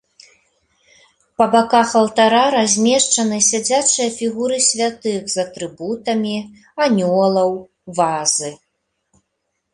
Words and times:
Па 1.41 1.45
баках 1.55 1.91
алтара 1.99 2.39
размешчаны 2.55 3.37
сядзячыя 3.49 4.09
фігуры 4.17 4.57
святых 4.69 5.21
з 5.35 5.43
атрыбутамі, 5.45 6.35
анёлаў, 6.89 7.51
вазы. 8.01 8.51